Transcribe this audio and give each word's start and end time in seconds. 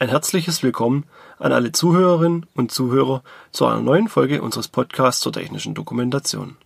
Ein 0.00 0.08
herzliches 0.08 0.64
Willkommen 0.64 1.04
an 1.38 1.52
alle 1.52 1.70
Zuhörerinnen 1.70 2.46
und 2.56 2.72
Zuhörer 2.72 3.22
zu 3.52 3.64
einer 3.64 3.80
neuen 3.80 4.08
Folge 4.08 4.42
unseres 4.42 4.66
Podcasts 4.66 5.20
zur 5.20 5.32
technischen 5.32 5.74
Dokumentation. 5.74 6.56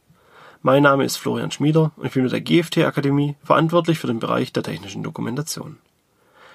Mein 0.62 0.82
Name 0.82 1.04
ist 1.04 1.18
Florian 1.18 1.50
Schmieder 1.50 1.92
und 1.96 2.06
ich 2.06 2.14
bin 2.14 2.22
mit 2.22 2.32
der 2.32 2.40
GFT 2.40 2.78
Akademie 2.78 3.36
verantwortlich 3.44 3.98
für 3.98 4.06
den 4.06 4.18
Bereich 4.18 4.54
der 4.54 4.62
technischen 4.62 5.02
Dokumentation. 5.02 5.76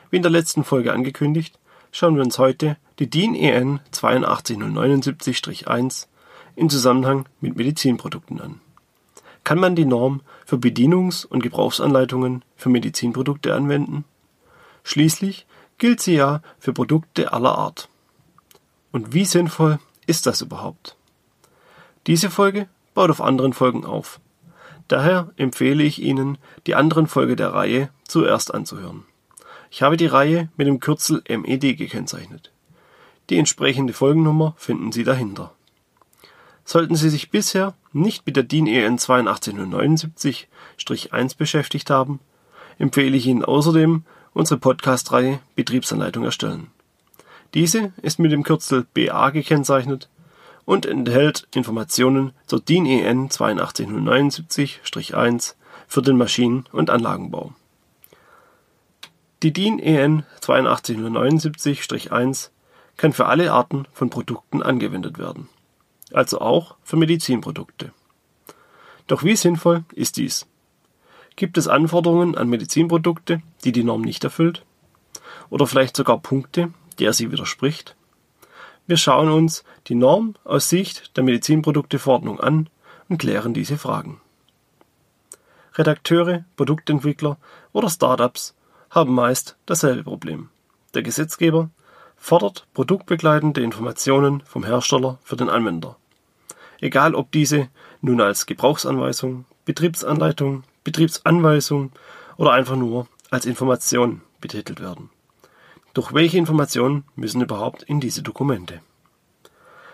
Wie 0.09 0.15
in 0.15 0.23
der 0.23 0.31
letzten 0.31 0.63
Folge 0.63 0.94
angekündigt, 0.94 1.60
schauen 1.92 2.15
wir 2.15 2.24
uns 2.24 2.40
heute 2.40 2.78
die 2.97 3.08
DIN 3.08 3.35
EN 3.35 3.79
82079-1 3.92 6.08
im 6.55 6.71
Zusammenhang 6.71 7.29
mit 7.40 7.55
Medizinprodukten 7.55 8.42
an. 8.42 8.62
Kann 9.44 9.60
man 9.60 9.76
die 9.76 9.85
Norm 9.85 10.21
für 10.44 10.55
Bedienungs- 10.55 11.24
und 11.24 11.44
Gebrauchsanleitungen 11.44 12.44
für 12.55 12.69
Medizinprodukte 12.69 13.53
anwenden? 13.53 14.05
Schließlich 14.83 15.46
gilt 15.78 16.02
sie 16.02 16.16
ja 16.16 16.41
für 16.59 16.73
Produkte 16.73 17.34
aller 17.34 17.57
Art. 17.57 17.89
Und 18.91 19.13
wie 19.13 19.25
sinnvoll 19.25 19.79
ist 20.05 20.25
das 20.25 20.41
überhaupt? 20.41 20.95
Diese 22.07 22.29
Folge 22.29 22.67
baut 22.93 23.09
auf 23.09 23.21
anderen 23.21 23.53
Folgen 23.53 23.85
auf. 23.85 24.20
Daher 24.88 25.31
empfehle 25.38 25.84
ich 25.84 26.01
Ihnen, 26.01 26.38
die 26.67 26.75
anderen 26.75 27.07
Folge 27.07 27.35
der 27.35 27.53
Reihe 27.53 27.89
zuerst 28.03 28.53
anzuhören. 28.53 29.05
Ich 29.71 29.81
habe 29.81 29.98
die 29.98 30.05
Reihe 30.05 30.49
mit 30.57 30.67
dem 30.67 30.79
Kürzel 30.79 31.23
MED 31.27 31.77
gekennzeichnet. 31.77 32.51
Die 33.29 33.40
entsprechende 33.40 33.93
Folgennummer 33.93 34.53
finden 34.57 34.91
Sie 34.91 35.03
dahinter. 35.03 35.53
Sollten 36.65 36.95
Sie 36.95 37.09
sich 37.09 37.31
bisher 37.31 37.73
nicht 37.91 38.26
mit 38.26 38.35
der 38.35 38.43
DIN 38.43 38.67
EN 38.67 38.98
82079-1 38.98 41.37
beschäftigt 41.37 41.90
haben, 41.90 42.20
empfehle 42.77 43.17
ich 43.17 43.27
Ihnen 43.27 43.43
außerdem 43.43 44.05
unsere 44.33 44.59
Podcast-Reihe 44.59 45.39
Betriebsanleitung 45.55 46.23
erstellen. 46.23 46.71
Diese 47.53 47.93
ist 48.01 48.19
mit 48.19 48.31
dem 48.31 48.43
Kürzel 48.43 48.85
BA 48.93 49.29
gekennzeichnet 49.29 50.09
und 50.65 50.85
enthält 50.85 51.48
Informationen 51.53 52.34
zur 52.48 52.59
DIN 52.59 52.85
EN 52.85 53.29
82079-1 53.29 55.55
für 55.87 56.01
den 56.01 56.17
Maschinen- 56.17 56.65
und 56.71 56.90
Anlagenbau. 56.90 57.53
Die 59.43 59.53
DIN 59.53 59.79
EN 59.79 60.25
82079-1 60.41 62.49
kann 62.97 63.13
für 63.13 63.27
alle 63.27 63.51
Arten 63.51 63.87
von 63.91 64.09
Produkten 64.09 64.64
angewendet 64.64 65.18
werden, 65.18 65.50
also 66.12 66.40
auch 66.40 66.75
für 66.84 66.95
Medizinprodukte. 66.95 67.92
Doch 69.08 69.23
wie 69.23 69.36
sinnvoll 69.36 69.84
ist 69.94 70.18
dies? 70.18 70.45
Gibt 71.36 71.58
es 71.58 71.67
Anforderungen 71.67 72.36
an 72.36 72.50
Medizinprodukte, 72.50 73.42
die 73.64 73.72
die 73.72 73.84
Norm 73.84 74.02
nicht 74.02 74.23
erfüllt? 74.23 74.64
Oder 75.50 75.67
vielleicht 75.67 75.95
sogar 75.95 76.20
Punkte, 76.20 76.72
der 77.00 77.14
sie 77.14 77.31
widerspricht? 77.31 77.95
Wir 78.86 78.98
schauen 78.98 79.31
uns 79.31 79.64
die 79.88 79.95
Norm 79.95 80.36
aus 80.44 80.70
Sicht 80.70 81.16
der 81.17 81.23
Medizinprodukteverordnung 81.23 82.40
an 82.40 82.70
und 83.09 83.17
klären 83.17 83.53
diese 83.53 83.78
Fragen. 83.78 84.20
Redakteure, 85.75 86.45
Produktentwickler 86.56 87.38
oder 87.72 87.90
Startups 87.90 88.56
haben 88.90 89.14
meist 89.16 89.56
dasselbe 89.66 90.03
Problem. 90.03 90.50
Der 90.94 91.02
Gesetzgeber 91.02 91.72
fordert 92.16 92.68
produktbegleitende 92.73 93.62
Informationen 93.62 94.42
vom 94.45 94.64
Hersteller 94.64 95.18
für 95.23 95.36
den 95.36 95.50
Anwender. 95.50 95.97
Egal 96.80 97.16
ob 97.16 97.31
diese 97.31 97.70
nun 98.02 98.22
als 98.22 98.45
Gebrauchsanweisung, 98.45 99.45
Betriebsanleitung, 99.66 100.64
Betriebsanweisung 100.84 101.92
oder 102.38 102.52
einfach 102.52 102.76
nur 102.76 103.08
als 103.30 103.45
Information 103.45 104.22
betitelt 104.42 104.80
werden. 104.80 105.09
Doch 105.94 106.14
welche 106.14 106.38
Informationen 106.38 107.03
müssen 107.16 107.42
überhaupt 107.42 107.84
in 107.84 108.00
diese 108.00 108.23
Dokumente? 108.23 108.81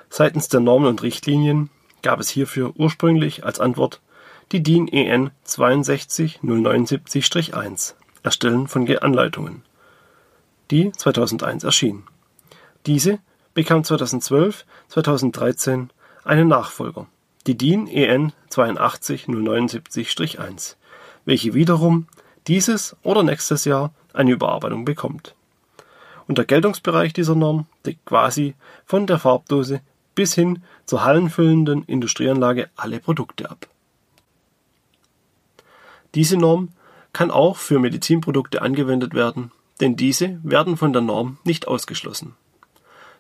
Seitens 0.10 0.48
der 0.48 0.62
Normen 0.62 0.88
und 0.88 1.04
Richtlinien 1.04 1.70
gab 2.02 2.20
es 2.20 2.30
hierfür 2.30 2.74
ursprünglich 2.76 3.46
als 3.46 3.60
Antwort 3.60 4.02
die 4.52 4.64
DIN 4.64 4.88
EN 4.88 5.30
62079-1 5.46 7.94
Erstellen 8.24 8.68
von 8.68 8.88
Anleitungen, 8.98 9.62
die 10.72 10.92
2001 10.92 11.64
erschien. 11.64 12.02
Diese 12.86 13.20
bekam 13.54 13.84
2012, 13.84 14.66
2013 14.88 15.92
einen 16.24 16.48
Nachfolger, 16.48 17.08
die 17.50 17.58
DIN 17.58 17.88
EN 17.88 18.32
82079-1 18.52 20.76
welche 21.26 21.56
wiederum 21.56 22.06
dieses 22.46 22.96
oder 23.02 23.24
nächstes 23.24 23.66
Jahr 23.66 23.92
eine 24.14 24.30
Überarbeitung 24.32 24.86
bekommt. 24.86 25.34
Und 26.28 26.38
der 26.38 26.46
Geltungsbereich 26.46 27.12
dieser 27.12 27.34
Norm 27.34 27.66
deckt 27.88 28.06
quasi 28.06 28.54
von 28.86 29.08
der 29.08 29.18
Farbdose 29.18 29.82
bis 30.14 30.36
hin 30.36 30.62
zur 30.86 31.04
hallenfüllenden 31.04 31.86
Industrieanlage 31.86 32.70
alle 32.76 33.00
Produkte 33.00 33.50
ab. 33.50 33.68
Diese 36.14 36.38
Norm 36.38 36.70
kann 37.14 37.32
auch 37.32 37.58
für 37.58 37.80
Medizinprodukte 37.80 38.62
angewendet 38.62 39.16
werden, 39.16 39.52
denn 39.80 39.96
diese 39.96 40.40
werden 40.44 40.78
von 40.78 40.94
der 40.94 41.02
Norm 41.02 41.40
nicht 41.46 41.68
ausgeschlossen. 41.68 42.36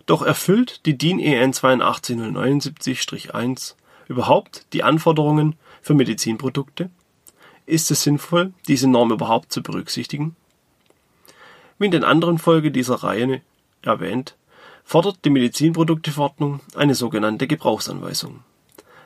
Doch 0.06 0.22
erfüllt 0.22 0.86
die 0.86 1.00
DIN 1.00 1.20
EN 1.20 1.54
82079-1 1.54 3.74
überhaupt 4.10 4.66
die 4.74 4.84
Anforderungen 4.84 5.56
für 5.82 5.94
Medizinprodukte? 5.94 6.90
Ist 7.66 7.90
es 7.92 8.04
sinnvoll, 8.04 8.52
diese 8.68 8.90
Norm 8.90 9.12
überhaupt 9.12 9.54
zu 9.54 9.64
berücksichtigen? 9.64 10.36
Wie 11.78 11.86
in 11.86 11.92
den 11.92 12.04
anderen 12.04 12.38
Folgen 12.38 12.74
dieser 12.74 12.96
Reihe 12.96 13.42
erwähnt, 13.82 14.36
fordert 14.84 15.24
die 15.24 15.30
Medizinprodukteverordnung 15.30 16.60
eine 16.76 16.96
sogenannte 16.96 17.48
Gebrauchsanweisung. 17.48 18.42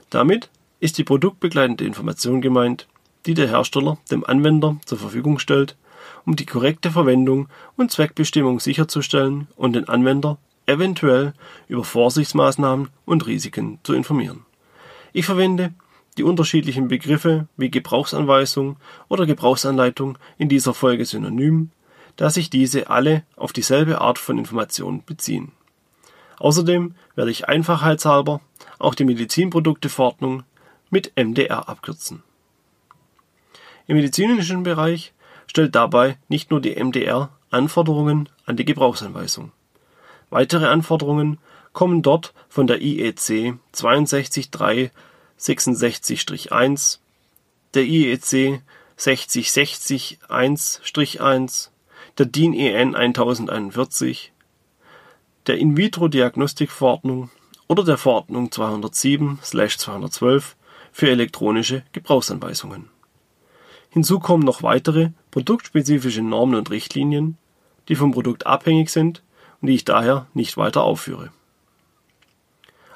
Damit 0.09 0.49
ist 0.79 0.97
die 0.97 1.03
produktbegleitende 1.03 1.85
Information 1.85 2.41
gemeint, 2.41 2.87
die 3.25 3.33
der 3.33 3.49
Hersteller 3.49 3.97
dem 4.09 4.25
Anwender 4.25 4.77
zur 4.85 4.97
Verfügung 4.97 5.39
stellt, 5.39 5.75
um 6.25 6.35
die 6.35 6.45
korrekte 6.45 6.91
Verwendung 6.91 7.49
und 7.75 7.91
Zweckbestimmung 7.91 8.59
sicherzustellen 8.59 9.47
und 9.55 9.73
den 9.73 9.89
Anwender 9.89 10.37
eventuell 10.65 11.33
über 11.67 11.83
Vorsichtsmaßnahmen 11.83 12.89
und 13.05 13.27
Risiken 13.27 13.79
zu 13.83 13.93
informieren. 13.93 14.45
Ich 15.13 15.25
verwende 15.25 15.74
die 16.18 16.24
unterschiedlichen 16.24 16.88
Begriffe 16.88 17.47
wie 17.56 17.72
Gebrauchsanweisung 17.72 18.78
oder 19.07 19.25
Gebrauchsanleitung 19.25 20.18
in 20.38 20.50
dieser 20.50 20.74
Folge 20.74 21.06
synonym, 21.06 21.72
da 22.16 22.29
sich 22.29 22.50
diese 22.50 22.90
alle 22.90 23.24
auf 23.35 23.53
dieselbe 23.53 24.01
Art 24.01 24.19
von 24.19 24.38
Information 24.38 25.03
beziehen. 25.06 25.51
Außerdem 26.40 26.96
werde 27.16 27.31
ich 27.31 27.47
einfachheitshalber 27.47 28.41
auch 28.79 28.96
die 28.96 29.06
Medizinprodukteverordnung 29.06 30.44
mit 30.90 31.13
MDR 31.16 31.69
abkürzen. 31.69 32.24
Im 33.88 33.95
medizinischen 33.95 34.63
Bereich 34.63 35.13
stellt 35.47 35.75
dabei 35.75 36.18
nicht 36.28 36.51
nur 36.51 36.62
die 36.62 36.75
MDR 36.75 37.30
Anforderungen 37.50 38.30
an 38.45 38.57
die 38.57 38.66
Gebrauchsanweisung. 38.66 39.51
Weitere 40.30 40.68
Anforderungen 40.68 41.38
kommen 41.73 42.01
dort 42.01 42.34
von 42.47 42.67
der 42.67 42.81
IEC 42.81 43.56
623 43.73 44.91
66-1, 45.39 47.00
der 47.73 47.84
IEC 47.84 48.61
6060-1-1, 48.97 51.69
der 52.17 52.25
DIN 52.28 52.53
EN 52.53 52.95
1041, 52.95 54.31
der 55.47 55.57
In-vitro-Diagnostikverordnung 55.57 57.29
oder 57.67 57.83
der 57.83 57.97
Verordnung 57.97 58.47
207/212 58.50 60.56
für 60.91 61.09
elektronische 61.09 61.83
Gebrauchsanweisungen. 61.91 62.89
Hinzu 63.89 64.19
kommen 64.19 64.44
noch 64.44 64.62
weitere 64.63 65.09
produktspezifische 65.31 66.22
Normen 66.22 66.56
und 66.56 66.72
Richtlinien, 66.72 67.38
die 67.89 67.95
vom 67.95 68.12
Produkt 68.12 68.47
abhängig 68.47 68.89
sind 68.89 69.22
und 69.62 69.68
die 69.68 69.75
ich 69.75 69.86
daher 69.86 70.25
nicht 70.33 70.57
weiter 70.57 70.83
aufführe. 70.83 71.31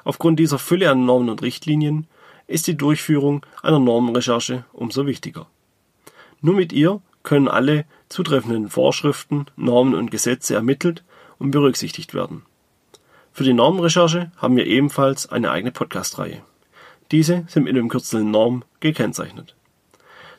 Aufgrund 0.04 0.38
dieser 0.38 0.58
Fülle 0.58 0.90
an 0.90 1.04
Normen 1.04 1.28
und 1.28 1.42
Richtlinien 1.42 2.06
ist 2.46 2.66
die 2.66 2.76
Durchführung 2.76 3.44
einer 3.62 3.78
Normenrecherche 3.78 4.64
umso 4.72 5.06
wichtiger. 5.06 5.46
Nur 6.40 6.54
mit 6.54 6.72
ihr 6.72 7.00
können 7.22 7.48
alle 7.48 7.84
zutreffenden 8.08 8.70
Vorschriften, 8.70 9.46
Normen 9.56 9.94
und 9.94 10.10
Gesetze 10.10 10.54
ermittelt 10.54 11.04
und 11.38 11.50
berücksichtigt 11.50 12.14
werden. 12.14 12.42
Für 13.32 13.44
die 13.44 13.52
Normenrecherche 13.52 14.32
haben 14.36 14.56
wir 14.56 14.66
ebenfalls 14.66 15.30
eine 15.30 15.50
eigene 15.50 15.72
Podcast-Reihe. 15.72 16.42
Diese 17.10 17.44
sind 17.48 17.64
mit 17.64 17.76
dem 17.76 17.88
Kürzel 17.88 18.24
Norm 18.24 18.64
gekennzeichnet. 18.80 19.54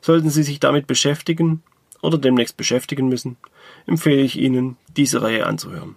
Sollten 0.01 0.29
Sie 0.29 0.43
sich 0.43 0.59
damit 0.59 0.87
beschäftigen 0.87 1.63
oder 2.01 2.17
demnächst 2.17 2.57
beschäftigen 2.57 3.07
müssen, 3.07 3.37
empfehle 3.85 4.21
ich 4.21 4.37
Ihnen, 4.37 4.77
diese 4.95 5.21
Reihe 5.21 5.45
anzuhören. 5.45 5.95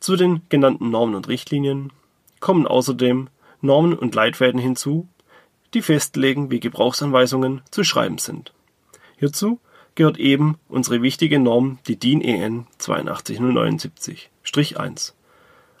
Zu 0.00 0.16
den 0.16 0.42
genannten 0.48 0.90
Normen 0.90 1.14
und 1.14 1.28
Richtlinien 1.28 1.90
kommen 2.46 2.66
außerdem 2.68 3.28
Normen 3.60 3.94
und 3.94 4.14
Leitfäden 4.14 4.60
hinzu, 4.60 5.08
die 5.74 5.82
festlegen, 5.82 6.48
wie 6.48 6.60
Gebrauchsanweisungen 6.60 7.62
zu 7.72 7.82
schreiben 7.82 8.18
sind. 8.18 8.52
Hierzu 9.18 9.58
gehört 9.96 10.18
eben 10.18 10.56
unsere 10.68 11.02
wichtige 11.02 11.40
Norm, 11.40 11.80
die 11.88 11.98
DIN 11.98 12.20
EN 12.20 12.68
82079-1. 12.78 15.14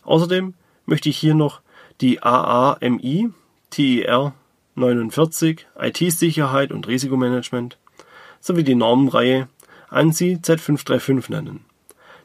Außerdem 0.02 0.54
möchte 0.86 1.08
ich 1.08 1.18
hier 1.18 1.36
noch 1.36 1.60
die 2.00 2.24
AAMI 2.24 3.30
TIR 3.70 4.34
49 4.74 5.68
IT-Sicherheit 5.78 6.72
und 6.72 6.88
Risikomanagement 6.88 7.78
sowie 8.40 8.64
die 8.64 8.74
Normenreihe 8.74 9.46
ANSI 9.88 10.40
Z535 10.42 11.30
nennen. 11.30 11.64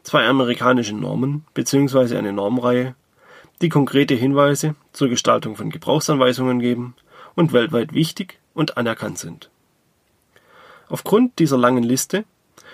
Zwei 0.02 0.26
amerikanische 0.26 0.96
Normen 0.96 1.44
bzw. 1.54 2.16
eine 2.16 2.32
Normenreihe, 2.32 2.96
die 3.62 3.68
konkrete 3.68 4.14
Hinweise 4.14 4.74
zur 4.92 5.08
Gestaltung 5.08 5.56
von 5.56 5.70
Gebrauchsanweisungen 5.70 6.58
geben 6.58 6.94
und 7.34 7.52
weltweit 7.52 7.94
wichtig 7.94 8.38
und 8.54 8.76
anerkannt 8.76 9.18
sind. 9.18 9.50
Aufgrund 10.88 11.38
dieser 11.38 11.56
langen 11.56 11.84
Liste 11.84 12.24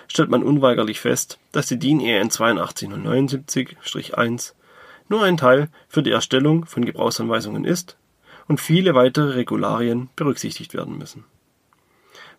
stellt 0.07 0.29
man 0.29 0.43
unweigerlich 0.43 0.99
fest, 0.99 1.39
dass 1.51 1.67
die 1.67 1.79
DIN 1.79 2.01
EN 2.01 2.29
82079-1 2.29 4.53
nur 5.07 5.23
ein 5.23 5.37
Teil 5.37 5.69
für 5.87 6.03
die 6.03 6.11
Erstellung 6.11 6.65
von 6.65 6.83
Gebrauchsanweisungen 6.83 7.63
ist 7.63 7.95
und 8.47 8.59
viele 8.59 8.95
weitere 8.95 9.35
Regularien 9.35 10.09
berücksichtigt 10.15 10.73
werden 10.73 10.97
müssen. 10.97 11.23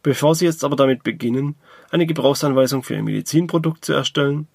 Bevor 0.02 0.34
Sie 0.34 0.46
jetzt 0.46 0.64
aber 0.64 0.76
damit 0.76 1.04
beginnen, 1.04 1.56
eine 1.90 2.06
Gebrauchsanweisung 2.06 2.82
für 2.82 2.94
Ihr 2.94 3.02
Medizinprodukt 3.02 3.84
zu 3.84 3.92
erstellen, 3.92 4.48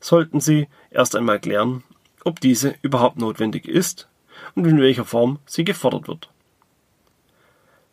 sollten 0.00 0.40
Sie 0.40 0.68
erst 0.90 1.14
einmal 1.14 1.38
klären, 1.38 1.84
ob 2.26 2.40
diese 2.40 2.74
überhaupt 2.82 3.18
notwendig 3.18 3.68
ist 3.68 4.08
und 4.56 4.66
in 4.66 4.80
welcher 4.80 5.04
Form 5.04 5.38
sie 5.46 5.64
gefordert 5.64 6.08
wird. 6.08 6.28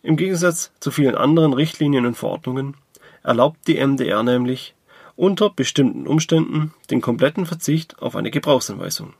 Im 0.02 0.18
Gegensatz 0.18 0.72
zu 0.80 0.90
vielen 0.90 1.16
anderen 1.16 1.54
Richtlinien 1.54 2.08
und 2.08 2.16
Verordnungen 2.16 2.76
erlaubt 3.22 3.60
die 3.68 3.76
MDR 3.76 4.24
nämlich 4.24 4.74
unter 5.16 5.52
bestimmten 5.52 6.08
Umständen 6.08 6.74
den 6.90 7.00
kompletten 7.00 7.46
Verzicht 7.46 8.02
auf 8.02 8.16
eine 8.16 8.32
Gebrauchsanweisung. 8.32 9.14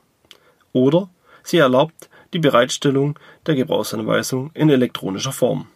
Oder 0.72 1.08
sie 1.44 1.58
erlaubt 1.58 2.10
die 2.32 2.40
Bereitstellung 2.40 3.16
der 3.46 3.54
Gebrauchsanweisung 3.54 4.50
in 4.52 4.68
elektronischer 4.68 5.32
Form. 5.32 5.68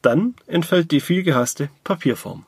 Dann 0.00 0.34
entfällt 0.46 0.90
die 0.90 1.00
viel 1.00 1.22
gehasste 1.22 1.68
Papierform. 1.84 2.46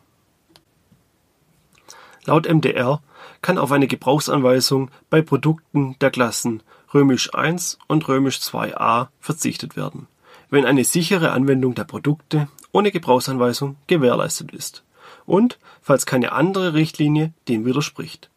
Laut 2.27 2.49
MDR 2.49 3.03
kann 3.43 3.59
auf 3.59 3.73
eine 3.73 3.87
Gebrauchsanweisung 3.87 4.91
bei 5.11 5.23
Produkten 5.23 5.97
der 6.01 6.11
Klassen 6.11 6.63
römisch 6.93 7.31
I 7.37 7.57
und 7.87 8.09
römisch 8.09 8.41
IIa 8.53 9.11
verzichtet 9.21 9.77
werden 9.77 10.07
wenn 10.55 10.65
eine 10.65 10.85
sichere 10.85 11.33
Anwendung 11.33 11.75
der 11.75 11.85
Produkte 11.85 12.49
ohne 12.71 12.93
Gebrauchsanweisung 12.93 13.77
gewährleistet 13.89 14.53
ist 14.53 14.85
und 15.27 15.59
falls 15.83 16.07
keine 16.07 16.33
andere 16.33 16.75
Richtlinie 16.75 17.33
dem 17.49 17.65
widerspricht. 17.65 18.31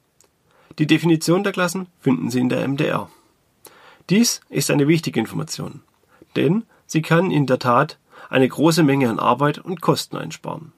Die 0.79 0.87
Definition 0.87 1.43
der 1.43 1.53
Klassen 1.53 1.87
finden 1.99 2.29
Sie 2.29 2.39
in 2.39 2.49
der 2.49 2.67
MDR. 2.67 3.09
Dies 4.09 4.41
ist 4.49 4.71
eine 4.71 4.87
wichtige 4.87 5.19
Information, 5.19 5.81
denn 6.35 6.63
sie 6.85 7.01
kann 7.01 7.29
in 7.29 7.45
der 7.45 7.59
Tat 7.59 7.99
eine 8.29 8.47
große 8.47 8.81
Menge 8.83 9.09
an 9.09 9.19
Arbeit 9.19 9.59
und 9.59 9.81
Kosten 9.81 10.17
einsparen. 10.17 10.73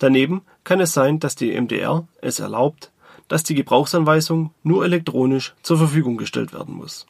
Daneben 0.00 0.40
kann 0.64 0.80
es 0.80 0.94
sein, 0.94 1.20
dass 1.20 1.36
die 1.36 1.52
MDR 1.52 2.08
es 2.22 2.40
erlaubt, 2.40 2.90
dass 3.28 3.44
die 3.44 3.54
Gebrauchsanweisung 3.54 4.52
nur 4.62 4.82
elektronisch 4.84 5.54
zur 5.62 5.76
Verfügung 5.76 6.16
gestellt 6.16 6.52
werden 6.52 6.74
muss. 6.74 7.06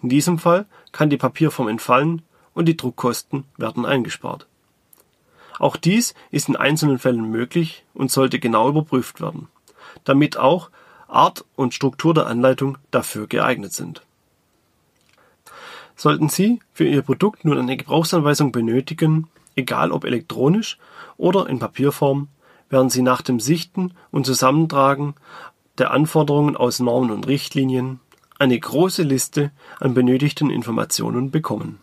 In 0.00 0.08
diesem 0.08 0.38
Fall 0.38 0.64
kann 0.92 1.10
die 1.10 1.16
Papierform 1.16 1.68
entfallen 1.68 2.22
und 2.54 2.66
die 2.66 2.76
Druckkosten 2.76 3.44
werden 3.56 3.84
eingespart. 3.84 4.46
Auch 5.58 5.76
dies 5.76 6.14
ist 6.30 6.48
in 6.48 6.56
einzelnen 6.56 7.00
Fällen 7.00 7.30
möglich 7.30 7.84
und 7.94 8.12
sollte 8.12 8.38
genau 8.38 8.68
überprüft 8.68 9.20
werden, 9.20 9.48
damit 10.04 10.36
auch 10.36 10.70
Art 11.08 11.44
und 11.56 11.74
Struktur 11.74 12.14
der 12.14 12.28
Anleitung 12.28 12.78
dafür 12.92 13.26
geeignet 13.26 13.72
sind. 13.72 14.02
Sollten 15.96 16.28
Sie 16.28 16.60
für 16.72 16.86
Ihr 16.86 17.02
Produkt 17.02 17.44
nun 17.44 17.58
eine 17.58 17.76
Gebrauchsanweisung 17.76 18.52
benötigen, 18.52 19.28
egal 19.56 19.90
ob 19.90 20.04
elektronisch 20.04 20.78
oder 21.20 21.48
in 21.48 21.58
Papierform, 21.58 22.28
werden 22.68 22.90
Sie 22.90 23.02
nach 23.02 23.22
dem 23.22 23.40
Sichten 23.40 23.94
und 24.10 24.26
Zusammentragen 24.26 25.14
der 25.78 25.90
Anforderungen 25.92 26.56
aus 26.56 26.80
Normen 26.80 27.10
und 27.10 27.26
Richtlinien 27.26 28.00
eine 28.38 28.58
große 28.58 29.02
Liste 29.02 29.50
an 29.78 29.94
benötigten 29.94 30.50
Informationen 30.50 31.30
bekommen 31.30 31.78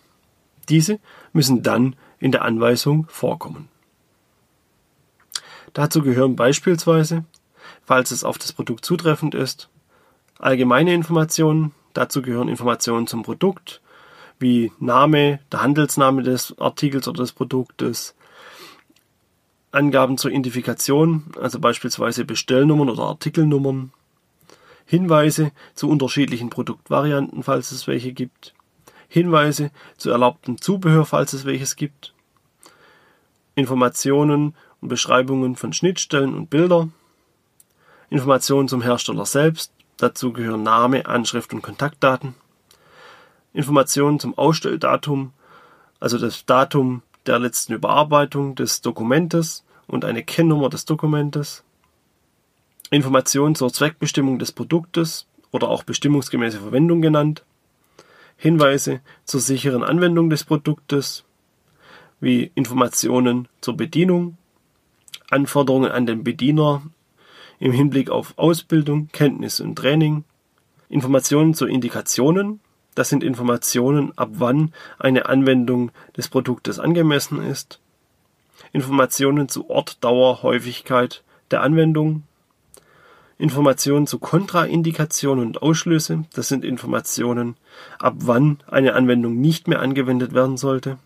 diese 0.70 1.00
müssen 1.34 1.64
dann 1.64 1.96
in 2.20 2.32
der 2.32 2.44
Anweisung 2.44 3.06
vorkommen. 3.10 3.70
Dazu 5.74 6.02
gehören 6.02 6.36
beispielsweise, 6.36 7.26
falls 7.86 8.12
es 8.12 8.24
auf 8.24 8.38
das 8.38 8.54
Produkt 8.54 8.86
zutreffend 8.86 9.36
ist, 9.36 9.70
allgemeine 10.40 10.94
Informationen, 10.94 11.74
dazu 11.94 12.22
gehören 12.22 12.50
Informationen 12.50 13.08
zum 13.08 13.24
Produkt, 13.24 13.82
wie 14.40 14.72
Name, 14.80 15.40
der 15.52 15.62
Handelsname 15.62 16.24
des 16.24 16.58
Artikels 16.60 17.08
oder 17.08 17.24
des 17.24 17.34
Produktes, 17.34 18.16
Angaben 19.78 20.18
zur 20.18 20.32
Identifikation, 20.32 21.26
also 21.40 21.60
beispielsweise 21.60 22.26
Bestellnummern 22.26 22.90
oder 22.90 23.04
Artikelnummern, 23.04 23.92
Hinweise 24.86 25.52
zu 25.76 25.88
unterschiedlichen 25.88 26.50
Produktvarianten, 26.50 27.44
falls 27.44 27.72
es 27.72 27.86
welche 27.86 28.12
gibt, 28.12 28.56
Hinweise 29.08 29.70
zu 29.98 30.10
erlaubtem 30.10 30.60
Zubehör, 30.60 31.06
falls 31.06 31.34
es 31.34 31.46
welches 31.46 31.76
gibt, 31.76 32.14
Informationen 33.54 34.56
und 34.82 34.90
Beschreibungen 34.90 35.56
von 35.56 35.74
Schnittstellen 35.74 36.34
und 36.34 36.50
Bilder, 36.50 36.90
Informationen 38.10 38.68
zum 38.68 38.82
Hersteller 38.82 39.26
selbst, 39.26 39.72
dazu 39.98 40.34
gehören 40.34 40.64
Name, 40.64 41.06
Anschrift 41.06 41.54
und 41.54 41.62
Kontaktdaten, 41.62 42.34
Informationen 43.54 44.20
zum 44.20 44.36
Ausstelldatum, 44.38 45.34
also 46.00 46.18
das 46.18 46.46
Datum 46.46 47.04
der 47.28 47.38
letzten 47.38 47.74
Überarbeitung 47.74 48.56
des 48.56 48.82
Dokumentes 48.82 49.64
und 49.88 50.06
eine 50.06 50.24
Kennnummer 50.24 50.70
des 50.70 50.86
Dokumentes, 50.86 51.64
Informationen 52.90 53.56
zur 53.56 53.72
Zweckbestimmung 53.72 54.40
des 54.40 54.52
Produktes 54.52 55.28
oder 55.52 55.70
auch 55.70 55.84
bestimmungsgemäße 55.84 56.60
Verwendung 56.60 57.02
genannt, 57.02 57.44
Hinweise 58.38 59.02
zur 59.26 59.42
sicheren 59.42 59.84
Anwendung 59.84 60.30
des 60.30 60.44
Produktes, 60.44 61.24
wie 62.20 62.52
Informationen 62.56 63.48
zur 63.62 63.76
Bedienung, 63.76 64.38
Anforderungen 65.30 65.92
an 65.92 66.06
den 66.06 66.24
Bediener 66.24 66.82
im 67.60 67.72
Hinblick 67.72 68.10
auf 68.10 68.38
Ausbildung, 68.38 69.10
Kenntnis 69.12 69.60
und 69.60 69.76
Training, 69.76 70.24
Informationen 70.90 71.54
zu 71.54 71.66
Indikationen, 71.66 72.60
das 72.96 73.10
sind 73.10 73.24
Informationen, 73.24 74.18
ab 74.18 74.30
wann 74.34 74.74
eine 74.98 75.28
Anwendung 75.28 75.92
des 76.16 76.30
Produktes 76.30 76.80
angemessen 76.80 77.42
ist, 77.42 77.80
Informationen 78.74 79.50
zu 79.50 79.70
Ort, 79.70 80.04
Dauer, 80.04 80.44
Häufigkeit 80.44 81.24
der 81.52 81.62
Anwendung, 81.62 82.24
Informationen 83.38 84.08
zu 84.08 84.18
Kontraindikationen 84.18 85.46
und 85.46 85.62
Ausschlüsse, 85.62 86.26
das 86.34 86.48
sind 86.48 86.66
Informationen, 86.66 87.56
ab 88.00 88.16
wann 88.18 88.60
eine 88.68 88.94
Anwendung 88.94 89.40
nicht 89.40 89.68
mehr 89.68 89.80
angewendet 89.80 90.34
werden 90.34 90.58
sollte. 90.58 90.98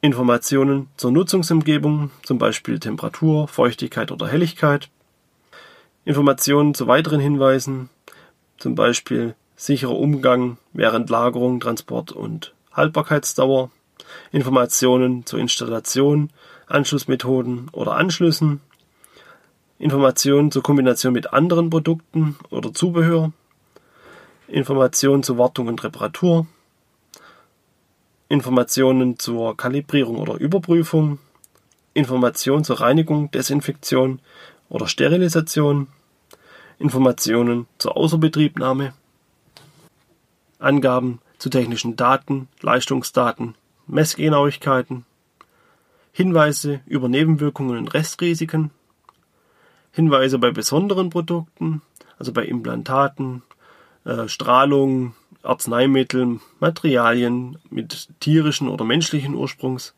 Informationen 0.00 0.88
zur 0.96 1.10
Nutzungsumgebung, 1.10 2.10
zum 2.22 2.38
Beispiel 2.38 2.78
Temperatur, 2.78 3.48
Feuchtigkeit 3.48 4.12
oder 4.12 4.28
Helligkeit. 4.28 4.90
Informationen 6.04 6.74
zu 6.74 6.86
weiteren 6.86 7.20
Hinweisen, 7.20 7.88
zum 8.58 8.74
Beispiel 8.74 9.34
sicherer 9.56 9.96
Umgang 9.96 10.58
während 10.72 11.10
Lagerung, 11.10 11.58
Transport 11.58 12.12
und 12.12 12.54
Haltbarkeitsdauer. 12.72 13.70
Informationen 14.32 15.26
zur 15.26 15.38
Installation, 15.38 16.30
Anschlussmethoden 16.66 17.68
oder 17.72 17.94
Anschlüssen 17.94 18.60
Informationen 19.78 20.50
zur 20.50 20.62
Kombination 20.62 21.12
mit 21.12 21.32
anderen 21.32 21.68
Produkten 21.68 22.36
oder 22.50 22.72
Zubehör, 22.72 23.32
Informationen 24.46 25.22
zur 25.22 25.36
Wartung 25.36 25.66
und 25.66 25.82
Reparatur, 25.82 26.46
Informationen 28.28 29.18
zur 29.18 29.56
Kalibrierung 29.56 30.16
oder 30.18 30.34
Überprüfung, 30.34 31.18
Informationen 31.92 32.64
zur 32.64 32.80
Reinigung, 32.80 33.30
Desinfektion 33.30 34.20
oder 34.68 34.86
Sterilisation, 34.86 35.88
Informationen 36.78 37.66
zur 37.78 37.96
Außerbetriebnahme, 37.96 38.94
Angaben 40.60 41.20
zu 41.38 41.50
technischen 41.50 41.96
Daten, 41.96 42.48
Leistungsdaten, 42.60 43.54
Messgenauigkeiten, 43.86 45.04
Hinweise 46.12 46.80
über 46.86 47.08
Nebenwirkungen 47.08 47.76
und 47.76 47.94
Restrisiken, 47.94 48.70
Hinweise 49.92 50.38
bei 50.38 50.50
besonderen 50.50 51.10
Produkten, 51.10 51.82
also 52.18 52.32
bei 52.32 52.44
Implantaten, 52.44 53.42
äh, 54.04 54.28
Strahlung, 54.28 55.14
Arzneimitteln, 55.42 56.40
Materialien 56.60 57.58
mit 57.70 58.08
tierischen 58.20 58.68
oder 58.68 58.84
menschlichen 58.84 59.34
Ursprungs, 59.34 59.94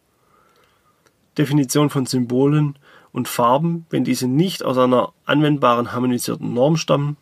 Definition 1.38 1.90
von 1.90 2.06
Symbolen 2.06 2.78
und 3.12 3.28
Farben, 3.28 3.86
wenn 3.90 4.04
diese 4.04 4.26
nicht 4.26 4.64
aus 4.64 4.78
einer 4.78 5.12
anwendbaren 5.24 5.92
harmonisierten 5.92 6.52
Norm 6.52 6.76
stammen. 6.76 7.16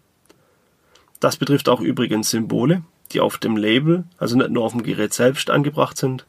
Das 1.21 1.37
betrifft 1.37 1.68
auch 1.68 1.80
übrigens 1.80 2.30
Symbole, 2.30 2.83
die 3.12 3.21
auf 3.21 3.38
dem 3.38 3.56
Label, 3.56 4.04
also 4.18 4.37
nicht 4.37 4.50
nur 4.50 4.64
auf 4.64 4.73
dem 4.73 4.83
Gerät 4.83 5.12
selbst 5.12 5.50
angebracht 5.50 5.97
sind. 5.97 6.26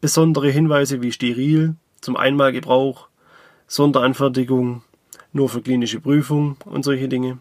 Besondere 0.00 0.50
Hinweise 0.50 1.02
wie 1.02 1.12
steril, 1.12 1.74
zum 2.00 2.16
Einmalgebrauch, 2.16 3.08
Sonderanfertigung, 3.66 4.82
nur 5.32 5.48
für 5.48 5.60
klinische 5.60 6.00
Prüfung 6.00 6.56
und 6.64 6.84
solche 6.84 7.08
Dinge. 7.08 7.38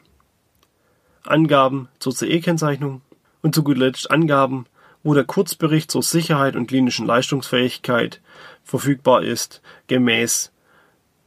Angaben 1.23 1.89
zur 1.99 2.13
CE-Kennzeichnung 2.13 3.01
und 3.41 3.53
zu 3.53 3.63
guter 3.63 3.81
Letzt 3.81 4.09
Angaben, 4.09 4.65
wo 5.03 5.13
der 5.13 5.23
Kurzbericht 5.23 5.91
zur 5.91 6.03
Sicherheit 6.03 6.55
und 6.55 6.67
klinischen 6.67 7.05
Leistungsfähigkeit 7.05 8.21
verfügbar 8.63 9.23
ist, 9.23 9.61
gemäß 9.87 10.51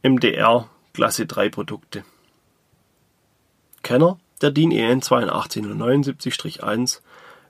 MDR 0.03 0.69
Klasse 0.93 1.25
3 1.25 1.49
Produkte. 1.49 2.03
Kenner 3.83 4.19
der 4.41 4.51
DIN 4.51 4.71
EN 4.71 5.01
8279-1 5.01 7.01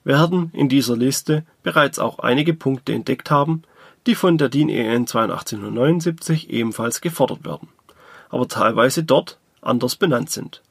werden 0.04 0.52
in 0.54 0.70
dieser 0.70 0.96
Liste 0.96 1.46
bereits 1.64 2.00
auch 2.00 2.20
einige 2.20 2.54
Punkte 2.54 2.94
entdeckt 2.94 3.32
haben, 3.32 3.64
die 4.08 4.16
von 4.16 4.38
der 4.38 4.50
DIN 4.50 4.70
EN 4.70 5.04
8279 5.04 6.50
ebenfalls 6.50 7.02
gefordert 7.02 7.46
werden, 7.46 7.70
aber 8.30 8.48
teilweise 8.48 9.04
dort 9.04 9.40
anders 9.62 9.96
benannt 9.96 10.30
sind. 10.30 10.62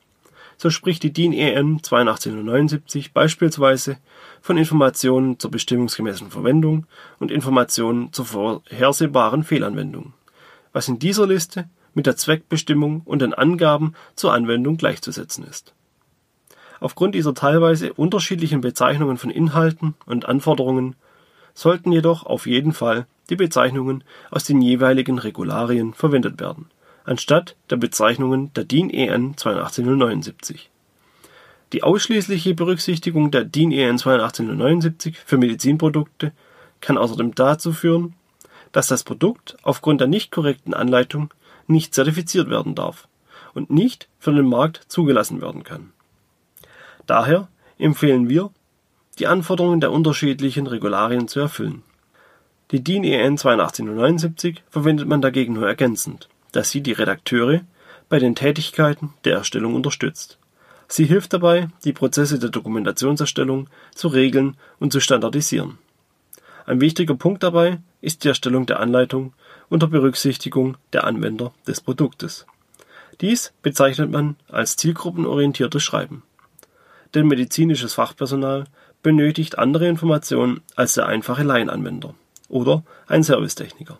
So 0.57 0.69
spricht 0.69 1.03
die 1.03 1.13
DIN 1.13 1.33
EN 1.33 1.77
8279 1.79 3.13
beispielsweise 3.13 3.99
von 4.43 4.59
Informationen 4.59 5.39
zur 5.39 5.51
bestimmungsgemäßen 5.51 6.31
Verwendung 6.31 6.87
und 7.19 7.31
Informationen 7.31 8.13
zur 8.13 8.27
vorhersehbaren 8.27 9.45
Fehlanwendung, 9.45 10.13
was 10.73 10.89
in 10.89 10.99
dieser 10.99 11.27
Liste 11.27 11.69
mit 11.95 12.07
der 12.07 12.17
Zweckbestimmung 12.17 13.03
und 13.05 13.23
den 13.23 13.35
Angaben 13.35 13.95
zur 14.17 14.33
Anwendung 14.33 14.77
gleichzusetzen 14.77 15.45
ist. 15.45 15.73
Aufgrund 16.81 17.15
dieser 17.15 17.35
teilweise 17.35 17.93
unterschiedlichen 17.93 18.61
Bezeichnungen 18.61 19.19
von 19.19 19.31
Inhalten 19.31 19.95
und 20.07 20.27
Anforderungen 20.27 20.97
sollten 21.55 21.93
jedoch 21.93 22.25
auf 22.25 22.47
jeden 22.47 22.73
Fall 22.73 23.07
die 23.31 23.37
Bezeichnungen 23.37 24.05
aus 24.31 24.45
den 24.45 24.61
jeweiligen 24.61 25.19
Regularien 25.19 25.95
verwendet 25.95 26.41
werden, 26.41 26.67
anstatt 27.05 27.57
der 27.71 27.77
Bezeichnungen 27.77 28.53
der 28.55 28.65
DIN 28.65 28.91
EN 28.91 29.35
8279. 29.37 30.71
Die 31.73 31.83
ausschließliche 31.83 32.55
Berücksichtigung 32.55 33.31
der 33.31 33.45
DIN 33.45 33.73
EN 33.73 33.95
8279 33.95 35.17
für 35.25 35.39
Medizinprodukte 35.39 36.33
kann 36.81 36.99
außerdem 36.99 37.35
dazu 37.35 37.73
führen, 37.73 38.15
dass 38.73 38.89
das 38.89 39.05
Produkt 39.05 39.57
aufgrund 39.63 40.01
der 40.01 40.09
nicht 40.09 40.31
korrekten 40.33 40.75
Anleitung 40.75 41.33
nicht 41.67 41.95
zertifiziert 41.95 42.51
werden 42.51 42.75
darf 42.75 43.09
und 43.55 43.71
nicht 43.71 44.09
für 44.19 44.33
den 44.33 44.49
Markt 44.49 44.85
zugelassen 44.89 45.41
werden 45.41 45.65
kann. 45.65 45.93
Daher 47.07 47.49
empfehlen 47.79 48.29
wir, 48.29 48.51
die 49.19 49.27
Anforderungen 49.27 49.81
der 49.81 49.93
unterschiedlichen 49.93 50.67
Regularien 50.67 51.29
zu 51.29 51.41
erfüllen. 51.41 51.83
Die 52.71 52.83
DIN 52.85 53.05
EN 53.05 53.37
8279 53.37 54.63
verwendet 54.71 55.09
man 55.09 55.21
dagegen 55.21 55.55
nur 55.55 55.67
ergänzend, 55.67 56.29
da 56.53 56.63
sie 56.63 56.81
die 56.81 56.93
Redakteure 56.93 57.63
bei 58.09 58.19
den 58.19 58.35
Tätigkeiten 58.35 59.15
der 59.25 59.37
Erstellung 59.37 59.75
unterstützt. 59.75 60.39
Sie 60.89 61.05
hilft 61.05 61.33
dabei, 61.33 61.69
die 61.85 61.93
Prozesse 61.93 62.39
der 62.39 62.51
Dokumentationserstellung 62.51 63.69
zu 63.95 64.09
regeln 64.09 64.57
und 64.79 64.93
zu 64.93 65.01
standardisieren. 65.01 65.79
Ein 66.67 66.81
wichtiger 66.81 67.15
Punkt 67.15 67.43
dabei 67.43 67.79
ist 68.01 68.25
die 68.25 68.29
Erstellung 68.29 68.67
der 68.67 68.81
Anleitung 68.81 69.33
unter 69.69 69.89
Berücksichtigung 69.89 70.77
der 70.93 71.05
Anwender 71.05 71.53
des 71.67 71.81
Produktes. 71.81 72.47
Dies 73.21 73.53
bezeichnet 73.63 74.11
man 74.11 74.37
als 74.49 74.77
zielgruppenorientiertes 74.77 75.83
Schreiben 75.83 76.23
denn 77.15 77.27
medizinisches 77.27 77.95
Fachpersonal 77.95 78.65
benötigt 79.03 79.59
andere 79.59 79.89
Informationen 79.89 80.61
als 80.77 80.95
der 80.95 81.07
einfache 81.07 81.43
Laienanwender 81.43 82.15
oder 82.51 82.83
ein 83.07 83.23
Servicetechniker. 83.23 83.99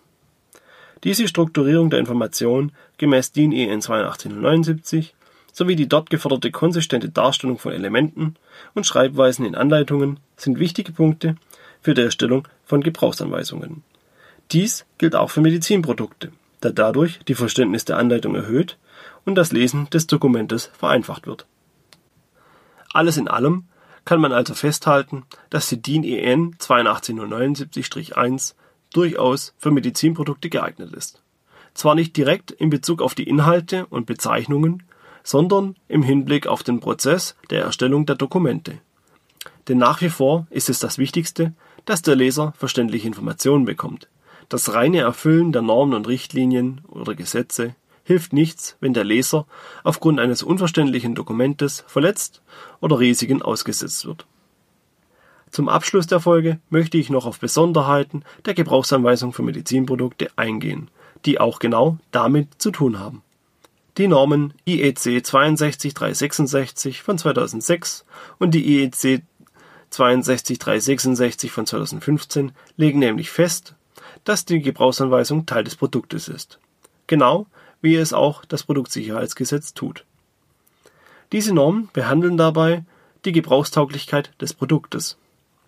Diese 1.03 1.27
Strukturierung 1.27 1.89
der 1.89 1.99
Information 1.99 2.71
gemäß 2.97 3.31
DIN 3.31 3.51
EN 3.51 3.79
8279 3.79 5.15
sowie 5.51 5.75
die 5.75 5.89
dort 5.89 6.09
geforderte 6.09 6.51
konsistente 6.51 7.09
Darstellung 7.09 7.57
von 7.57 7.73
Elementen 7.73 8.35
und 8.75 8.85
Schreibweisen 8.85 9.45
in 9.45 9.55
Anleitungen 9.55 10.19
sind 10.37 10.59
wichtige 10.59 10.91
Punkte 10.91 11.35
für 11.81 11.95
die 11.95 12.03
Erstellung 12.03 12.47
von 12.63 12.81
Gebrauchsanweisungen. 12.81 13.83
Dies 14.51 14.85
gilt 14.99 15.15
auch 15.15 15.31
für 15.31 15.41
Medizinprodukte, 15.41 16.31
da 16.59 16.69
dadurch 16.69 17.19
die 17.27 17.35
Verständnis 17.35 17.85
der 17.85 17.97
Anleitung 17.97 18.35
erhöht 18.35 18.77
und 19.25 19.35
das 19.35 19.51
Lesen 19.51 19.89
des 19.89 20.05
Dokumentes 20.05 20.69
vereinfacht 20.77 21.25
wird 21.25 21.47
alles 22.93 23.17
in 23.17 23.27
allem 23.27 23.65
kann 24.05 24.21
man 24.21 24.33
also 24.33 24.53
festhalten, 24.53 25.23
dass 25.49 25.69
die 25.69 25.81
DIN 25.81 26.03
EN 26.03 26.55
82079-1 26.55 28.53
durchaus 28.93 29.53
für 29.57 29.71
Medizinprodukte 29.71 30.49
geeignet 30.49 30.93
ist. 30.93 31.21
Zwar 31.73 31.95
nicht 31.95 32.17
direkt 32.17 32.51
in 32.51 32.69
Bezug 32.69 33.01
auf 33.01 33.15
die 33.15 33.27
Inhalte 33.27 33.85
und 33.85 34.05
Bezeichnungen, 34.05 34.83
sondern 35.23 35.75
im 35.87 36.03
Hinblick 36.03 36.47
auf 36.47 36.63
den 36.63 36.79
Prozess 36.79 37.35
der 37.49 37.63
Erstellung 37.63 38.05
der 38.05 38.15
Dokumente. 38.15 38.79
Denn 39.67 39.77
nach 39.77 40.01
wie 40.01 40.09
vor 40.09 40.47
ist 40.49 40.69
es 40.69 40.79
das 40.79 40.97
Wichtigste, 40.97 41.53
dass 41.85 42.01
der 42.01 42.15
Leser 42.15 42.53
verständliche 42.57 43.07
Informationen 43.07 43.65
bekommt. 43.65 44.07
Das 44.49 44.73
reine 44.73 44.99
Erfüllen 44.99 45.51
der 45.51 45.61
Normen 45.61 45.93
und 45.93 46.07
Richtlinien 46.07 46.81
oder 46.87 47.15
Gesetze 47.15 47.75
hilft 48.11 48.33
nichts, 48.33 48.75
wenn 48.81 48.93
der 48.93 49.05
Leser 49.05 49.45
aufgrund 49.85 50.19
eines 50.19 50.43
unverständlichen 50.43 51.15
Dokumentes 51.15 51.85
verletzt 51.87 52.41
oder 52.81 52.99
Risiken 52.99 53.41
ausgesetzt 53.41 54.05
wird. 54.05 54.25
Zum 55.49 55.69
Abschluss 55.69 56.07
der 56.07 56.19
Folge 56.19 56.59
möchte 56.69 56.97
ich 56.97 57.09
noch 57.09 57.25
auf 57.25 57.39
Besonderheiten 57.39 58.23
der 58.43 58.53
Gebrauchsanweisung 58.53 59.31
für 59.31 59.43
Medizinprodukte 59.43 60.29
eingehen, 60.35 60.89
die 61.25 61.39
auch 61.39 61.59
genau 61.59 61.99
damit 62.11 62.61
zu 62.61 62.71
tun 62.71 62.99
haben. 62.99 63.23
Die 63.97 64.09
Normen 64.09 64.53
IEC 64.65 64.99
62366 64.99 67.01
von 67.01 67.17
2006 67.17 68.03
und 68.39 68.53
die 68.53 68.77
IEC 68.77 69.21
62366 69.89 71.49
von 71.49 71.65
2015 71.65 72.51
legen 72.75 72.99
nämlich 72.99 73.29
fest, 73.29 73.75
dass 74.25 74.43
die 74.43 74.61
Gebrauchsanweisung 74.61 75.45
Teil 75.45 75.63
des 75.63 75.77
Produktes 75.77 76.27
ist. 76.27 76.59
Genau 77.07 77.47
wie 77.81 77.95
es 77.95 78.13
auch 78.13 78.45
das 78.45 78.63
Produktsicherheitsgesetz 78.63 79.73
tut. 79.73 80.05
Diese 81.31 81.53
Normen 81.53 81.89
behandeln 81.93 82.37
dabei 82.37 82.83
die 83.25 83.31
Gebrauchstauglichkeit 83.31 84.31
des 84.41 84.53
Produktes. 84.53 85.17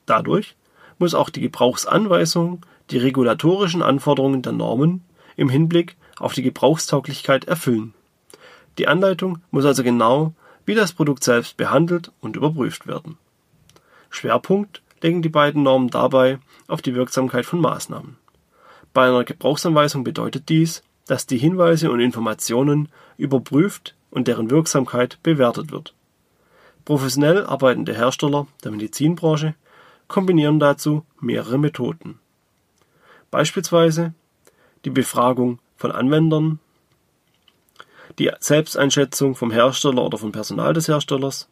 Dadurch 0.06 0.56
muss 1.00 1.14
auch 1.14 1.30
die 1.30 1.42
Gebrauchsanweisung 1.42 2.66
die 2.90 2.98
regulatorischen 2.98 3.82
Anforderungen 3.82 4.42
der 4.42 4.52
Normen 4.52 5.04
im 5.36 5.50
Hinblick 5.50 5.96
auf 6.20 6.34
die 6.34 6.44
Gebrauchstauglichkeit 6.44 7.46
erfüllen. 7.46 7.94
Die 8.78 8.88
Anleitung 8.88 9.40
muss 9.52 9.66
also 9.66 9.84
genau 9.84 10.34
wie 10.66 10.76
das 10.76 10.94
Produkt 10.94 11.24
selbst 11.24 11.58
behandelt 11.58 12.12
und 12.22 12.36
überprüft 12.36 12.88
werden. 12.88 13.18
Schwerpunkt 14.10 14.82
legen 15.02 15.22
die 15.22 15.30
beiden 15.30 15.64
Normen 15.64 15.90
dabei 15.90 16.40
auf 16.68 16.82
die 16.82 16.96
Wirksamkeit 16.96 17.46
von 17.46 17.60
Maßnahmen. 17.60 18.18
Bei 18.94 19.08
einer 19.08 19.24
Gebrauchsanweisung 19.24 20.04
bedeutet 20.04 20.50
dies, 20.50 20.84
dass 21.08 21.26
die 21.26 21.38
Hinweise 21.38 21.92
und 21.92 22.00
Informationen 22.00 22.90
überprüft 23.18 23.96
und 24.10 24.28
deren 24.28 24.50
Wirksamkeit 24.50 25.20
bewertet 25.24 25.72
wird. 25.72 25.94
Professionell 26.86 27.46
arbeitende 27.46 27.94
Hersteller 27.94 28.48
der 28.64 28.72
Medizinbranche 28.72 29.56
kombinieren 30.08 30.60
dazu 30.60 31.06
mehrere 31.20 31.58
Methoden. 31.58 32.20
Beispielsweise 33.32 34.14
die 34.86 34.90
Befragung 34.90 35.60
von 35.76 35.92
Anwendern, 35.92 36.60
die 38.20 38.32
Selbsteinschätzung 38.40 39.36
vom 39.36 39.52
Hersteller 39.52 40.04
oder 40.04 40.18
vom 40.18 40.32
Personal 40.32 40.74
des 40.74 40.88
Herstellers, 40.88 41.48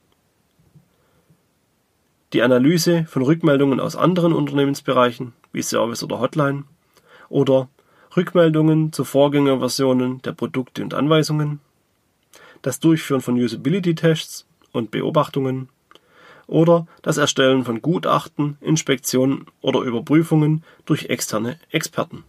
die 2.33 2.41
Analyse 2.41 3.05
von 3.05 3.23
Rückmeldungen 3.23 3.79
aus 3.79 3.95
anderen 3.95 4.33
Unternehmensbereichen 4.33 5.33
wie 5.51 5.61
Service 5.61 6.03
oder 6.03 6.19
Hotline 6.19 6.63
oder 7.29 7.67
Rückmeldungen 8.15 8.91
zu 8.91 9.03
Vorgängerversionen 9.03 10.21
der 10.21 10.33
Produkte 10.33 10.83
und 10.83 10.93
Anweisungen, 10.93 11.59
das 12.61 12.79
Durchführen 12.79 13.21
von 13.21 13.35
Usability-Tests 13.35 14.45
und 14.71 14.91
Beobachtungen 14.91 15.69
oder 16.47 16.87
das 17.01 17.17
Erstellen 17.17 17.63
von 17.63 17.81
Gutachten, 17.81 18.57
Inspektionen 18.61 19.45
oder 19.61 19.81
Überprüfungen 19.81 20.63
durch 20.85 21.05
externe 21.05 21.57
Experten. 21.71 22.23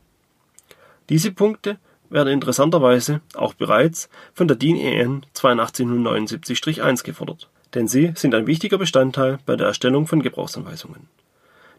Diese 1.09 1.33
Punkte 1.33 1.79
werden 2.09 2.33
interessanterweise 2.33 3.21
auch 3.35 3.55
bereits 3.55 4.09
von 4.35 4.47
der 4.47 4.57
DIN 4.57 4.77
EN 4.77 5.27
8279-1 5.35 7.03
gefordert, 7.05 7.49
denn 7.75 7.89
sie 7.89 8.13
sind 8.15 8.35
ein 8.35 8.47
wichtiger 8.47 8.79
Bestandteil 8.79 9.39
bei 9.47 9.57
der 9.57 9.67
Erstellung 9.67 10.07
von 10.07 10.23
Gebrauchsanweisungen. 10.23 11.09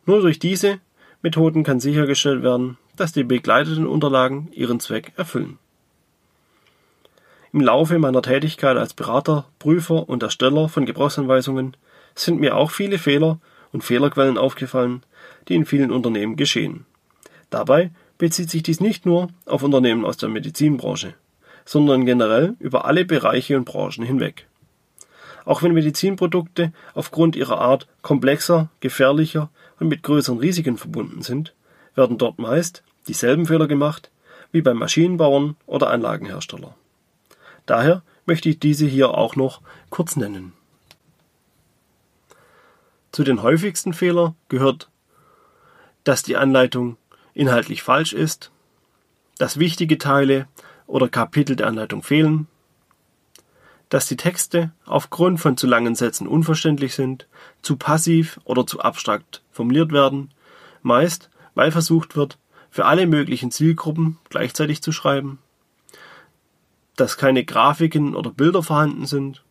Nur 0.05 0.22
durch 0.22 0.39
diese 0.39 0.79
Methoden 1.24 1.63
kann 1.63 1.80
sichergestellt 1.80 2.44
werden, 2.44 2.77
dass 2.98 3.13
die 3.13 3.24
begleiteten 3.24 3.88
Unterlagen 3.88 4.50
ihren 4.51 4.80
Zweck 4.80 5.13
erfüllen. 5.15 5.58
Im 7.53 7.62
Laufe 7.62 7.98
meiner 7.98 8.22
Tätigkeit 8.22 8.77
als 8.77 8.94
Berater, 8.94 9.46
Prüfer 9.58 10.10
und 10.10 10.22
Ersteller 10.22 10.68
von 10.68 10.86
Gebrauchsanweisungen 10.86 11.77
sind 12.13 12.39
mir 12.39 12.58
auch 12.58 12.72
viele 12.72 12.98
Fehler 12.98 13.39
und 13.72 13.84
Fehlerquellen 13.84 14.38
aufgefallen, 14.38 15.01
die 15.48 15.56
in 15.56 15.65
vielen 15.65 15.92
Unternehmen 15.92 16.36
geschehen. 16.36 16.86
Dabei 17.50 17.92
bezieht 18.18 18.50
sich 18.50 18.63
dies 18.63 18.82
nicht 18.82 19.06
nur 19.06 19.30
auf 19.46 19.63
Unternehmen 19.63 20.06
aus 20.06 20.18
der 20.18 20.30
Medizinbranche, 20.30 21.13
sondern 21.63 22.06
generell 22.06 22.56
über 22.60 22.86
alle 22.86 23.06
Bereiche 23.06 23.56
und 23.56 23.65
Branchen 23.65 24.03
hinweg. 24.03 24.48
Auch 25.45 25.62
wenn 25.62 25.73
Medizinprodukte 25.73 26.71
aufgrund 26.93 27.35
ihrer 27.35 27.59
Art 27.59 27.88
komplexer, 28.01 28.69
gefährlicher 28.79 29.50
und 29.79 29.88
mit 29.88 30.03
größeren 30.03 30.39
Risiken 30.39 30.77
verbunden 30.77 31.21
sind, 31.21 31.53
werden 31.95 32.17
dort 32.17 32.39
meist 32.39 32.83
dieselben 33.07 33.45
Fehler 33.45 33.67
gemacht 33.67 34.09
wie 34.51 34.62
beim 34.62 34.77
Maschinenbauern 34.77 35.55
oder 35.65 35.89
Anlagenhersteller. 35.89 36.75
Daher 37.65 38.03
möchte 38.25 38.50
ich 38.50 38.59
diese 38.59 38.85
hier 38.85 39.17
auch 39.17 39.35
noch 39.35 39.62
kurz 39.89 40.15
nennen. 40.15 40.53
Zu 43.12 43.23
den 43.23 43.41
häufigsten 43.41 43.93
Fehlern 43.93 44.35
gehört, 44.50 44.89
dass 46.03 46.23
die 46.23 46.38
Anleitung 46.38 46.97
inhaltlich 47.33 47.83
falsch 47.83 48.13
ist, 48.13 48.51
dass 49.38 49.59
wichtige 49.59 49.97
Teile 49.97 50.47
oder 50.88 51.09
Kapitel 51.09 51.55
der 51.55 51.67
Anleitung 51.67 52.03
fehlen, 52.03 52.47
dass 53.93 54.07
die 54.07 54.17
Texte 54.17 54.71
aufgrund 54.88 55.39
von 55.39 55.55
zu 55.55 55.67
langen 55.67 55.93
Sätzen 55.93 56.27
unverständlich 56.27 56.95
sind, 56.95 57.27
zu 57.62 57.77
passiv 57.77 58.39
oder 58.43 58.65
zu 58.65 58.79
abstrakt 58.79 59.43
formuliert 59.51 59.91
werden, 59.91 60.31
meist 60.81 61.29
weil 61.53 61.71
versucht 61.71 62.15
wird, 62.15 62.39
für 62.71 62.85
alle 62.85 63.05
möglichen 63.05 63.51
Zielgruppen 63.51 64.17
gleichzeitig 64.29 64.81
zu 64.81 64.91
schreiben, 64.91 65.38
dass 66.95 67.17
keine 67.17 67.45
Grafiken 67.45 68.15
oder 68.15 68.31
Bilder 68.31 68.63
vorhanden 68.63 69.05
sind, 69.05 69.43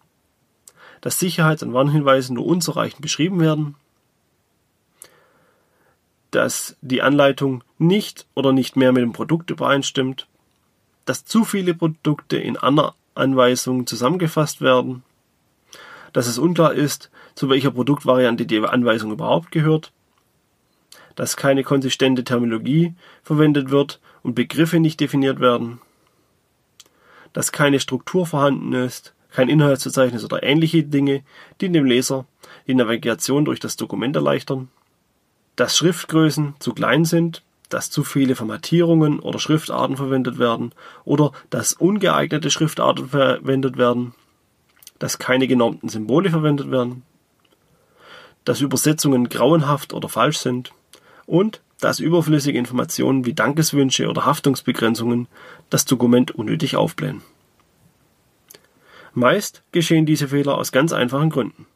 dass 1.02 1.20
Sicherheits- 1.20 1.62
und 1.62 1.72
Warnhinweise 1.72 2.34
nur 2.34 2.44
unzureichend 2.44 3.00
beschrieben 3.00 3.38
werden, 3.38 3.76
dass 6.32 6.76
die 6.80 7.00
Anleitung 7.00 7.62
nicht 7.78 8.26
oder 8.34 8.52
nicht 8.52 8.74
mehr 8.74 8.90
mit 8.90 9.04
dem 9.04 9.12
Produkt 9.12 9.50
übereinstimmt, 9.50 10.26
dass 11.04 11.24
zu 11.24 11.44
viele 11.44 11.74
Produkte 11.74 12.38
in 12.38 12.56
einer 12.56 12.96
Anweisung 13.14 13.86
zusammengefasst 13.86 14.60
werden, 14.60 15.02
dass 16.12 16.26
es 16.26 16.38
unklar 16.38 16.72
ist, 16.74 17.10
zu 17.34 17.48
welcher 17.48 17.70
Produktvariante 17.70 18.46
die 18.46 18.60
Anweisung 18.60 19.12
überhaupt 19.12 19.50
gehört, 19.50 19.92
dass 21.14 21.36
keine 21.36 21.62
konsistente 21.62 22.24
Terminologie 22.24 22.94
verwendet 23.22 23.70
wird 23.70 24.00
und 24.22 24.34
Begriffe 24.34 24.80
nicht 24.80 25.00
definiert 25.00 25.40
werden, 25.40 25.80
dass 27.32 27.52
keine 27.52 27.80
Struktur 27.80 28.26
vorhanden 28.26 28.72
ist, 28.72 29.14
kein 29.30 29.48
Inhaltsverzeichnis 29.48 30.24
oder 30.24 30.42
ähnliche 30.42 30.82
Dinge, 30.82 31.22
die 31.60 31.70
dem 31.70 31.84
Leser 31.84 32.26
die 32.66 32.74
Navigation 32.74 33.44
durch 33.44 33.60
das 33.60 33.76
Dokument 33.76 34.14
erleichtern, 34.14 34.68
dass 35.56 35.76
Schriftgrößen 35.76 36.54
zu 36.58 36.74
klein 36.74 37.04
sind, 37.04 37.42
dass 37.72 37.90
zu 37.90 38.04
viele 38.04 38.36
Formatierungen 38.36 39.20
oder 39.20 39.38
Schriftarten 39.38 39.96
verwendet 39.96 40.38
werden 40.38 40.72
oder 41.04 41.32
dass 41.50 41.72
ungeeignete 41.72 42.50
Schriftarten 42.50 43.08
verwendet 43.08 43.76
werden, 43.78 44.14
dass 44.98 45.18
keine 45.18 45.48
genormten 45.48 45.88
Symbole 45.88 46.30
verwendet 46.30 46.70
werden, 46.70 47.02
dass 48.44 48.60
Übersetzungen 48.60 49.28
grauenhaft 49.28 49.94
oder 49.94 50.08
falsch 50.08 50.38
sind, 50.38 50.72
und 51.26 51.62
dass 51.80 51.98
überflüssige 51.98 52.58
Informationen 52.58 53.24
wie 53.24 53.34
Dankeswünsche 53.34 54.08
oder 54.08 54.24
Haftungsbegrenzungen 54.24 55.28
das 55.70 55.84
Dokument 55.84 56.30
unnötig 56.32 56.76
aufblähen. 56.76 57.22
Meist 59.14 59.62
geschehen 59.72 60.06
diese 60.06 60.28
Fehler 60.28 60.56
aus 60.56 60.72
ganz 60.72 60.92
einfachen 60.92 61.30
Gründen. 61.30 61.66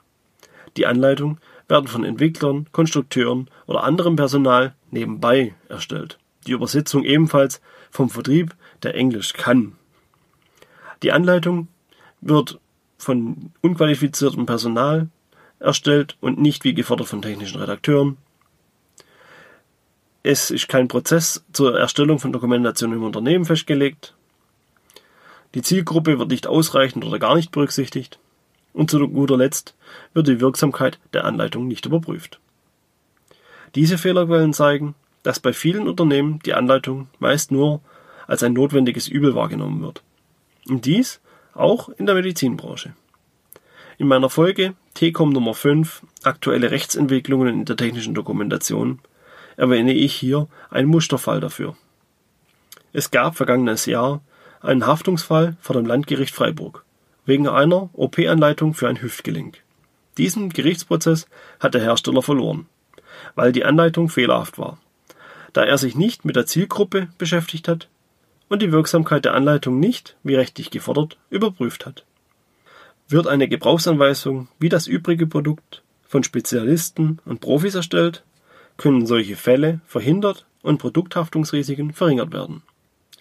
Die 0.76 0.86
Anleitung 0.86 1.38
werden 1.68 1.88
von 1.88 2.04
Entwicklern, 2.04 2.66
Konstrukteuren 2.72 3.50
oder 3.66 3.84
anderem 3.84 4.16
Personal 4.16 4.74
nebenbei 4.90 5.54
erstellt. 5.68 6.18
Die 6.46 6.52
Übersetzung 6.52 7.02
ebenfalls 7.04 7.60
vom 7.90 8.08
Vertrieb, 8.10 8.54
der 8.82 8.94
Englisch 8.94 9.32
kann. 9.32 9.72
Die 11.02 11.12
Anleitung 11.12 11.68
wird 12.20 12.60
von 12.98 13.52
unqualifiziertem 13.62 14.46
Personal 14.46 15.08
erstellt 15.58 16.16
und 16.20 16.38
nicht 16.38 16.64
wie 16.64 16.74
gefordert 16.74 17.08
von 17.08 17.22
technischen 17.22 17.60
Redakteuren. 17.60 18.16
Es 20.22 20.50
ist 20.50 20.68
kein 20.68 20.88
Prozess 20.88 21.44
zur 21.52 21.78
Erstellung 21.78 22.18
von 22.18 22.32
Dokumentation 22.32 22.92
im 22.92 23.04
Unternehmen 23.04 23.44
festgelegt. 23.44 24.14
Die 25.54 25.62
Zielgruppe 25.62 26.18
wird 26.18 26.30
nicht 26.30 26.46
ausreichend 26.46 27.04
oder 27.04 27.18
gar 27.18 27.36
nicht 27.36 27.52
berücksichtigt. 27.52 28.18
Und 28.76 28.90
zu 28.90 29.08
guter 29.08 29.38
Letzt 29.38 29.74
wird 30.12 30.28
die 30.28 30.38
Wirksamkeit 30.38 30.98
der 31.14 31.24
Anleitung 31.24 31.66
nicht 31.66 31.86
überprüft. 31.86 32.40
Diese 33.74 33.96
Fehlerquellen 33.96 34.52
zeigen, 34.52 34.94
dass 35.22 35.40
bei 35.40 35.54
vielen 35.54 35.88
Unternehmen 35.88 36.40
die 36.44 36.52
Anleitung 36.52 37.08
meist 37.18 37.50
nur 37.50 37.80
als 38.26 38.42
ein 38.42 38.52
notwendiges 38.52 39.08
Übel 39.08 39.34
wahrgenommen 39.34 39.80
wird. 39.80 40.02
Und 40.68 40.84
dies 40.84 41.20
auch 41.54 41.88
in 41.88 42.04
der 42.04 42.16
Medizinbranche. 42.16 42.92
In 43.96 44.08
meiner 44.08 44.28
Folge 44.28 44.74
TCOM 44.92 45.30
Nummer 45.30 45.54
5 45.54 46.02
Aktuelle 46.22 46.70
Rechtsentwicklungen 46.70 47.48
in 47.48 47.64
der 47.64 47.78
technischen 47.78 48.12
Dokumentation 48.12 48.98
erwähne 49.56 49.94
ich 49.94 50.14
hier 50.14 50.48
einen 50.68 50.88
Musterfall 50.88 51.40
dafür. 51.40 51.78
Es 52.92 53.10
gab 53.10 53.38
vergangenes 53.38 53.86
Jahr 53.86 54.20
einen 54.60 54.86
Haftungsfall 54.86 55.56
vor 55.62 55.76
dem 55.76 55.86
Landgericht 55.86 56.34
Freiburg 56.34 56.85
wegen 57.26 57.48
einer 57.48 57.90
OP-Anleitung 57.92 58.72
für 58.72 58.88
ein 58.88 59.02
Hüftgelenk. 59.02 59.62
Diesen 60.16 60.48
Gerichtsprozess 60.48 61.26
hat 61.60 61.74
der 61.74 61.82
Hersteller 61.82 62.22
verloren, 62.22 62.66
weil 63.34 63.52
die 63.52 63.64
Anleitung 63.64 64.08
fehlerhaft 64.08 64.58
war, 64.58 64.78
da 65.52 65.64
er 65.64 65.76
sich 65.76 65.94
nicht 65.94 66.24
mit 66.24 66.36
der 66.36 66.46
Zielgruppe 66.46 67.08
beschäftigt 67.18 67.68
hat 67.68 67.88
und 68.48 68.62
die 68.62 68.72
Wirksamkeit 68.72 69.24
der 69.24 69.34
Anleitung 69.34 69.78
nicht, 69.78 70.16
wie 70.22 70.36
rechtlich 70.36 70.70
gefordert, 70.70 71.18
überprüft 71.28 71.84
hat. 71.84 72.04
Wird 73.08 73.26
eine 73.26 73.48
Gebrauchsanweisung 73.48 74.48
wie 74.58 74.68
das 74.68 74.86
übrige 74.86 75.26
Produkt 75.26 75.82
von 76.06 76.22
Spezialisten 76.22 77.18
und 77.24 77.40
Profis 77.40 77.74
erstellt, 77.74 78.22
können 78.76 79.06
solche 79.06 79.36
Fälle 79.36 79.80
verhindert 79.86 80.46
und 80.62 80.78
Produkthaftungsrisiken 80.78 81.92
verringert 81.92 82.32
werden. 82.32 82.62